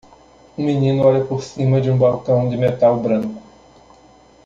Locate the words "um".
0.57-0.65, 1.91-1.97